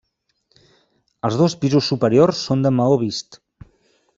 [1.29, 3.39] Els dos pisos superiors són de maó vist.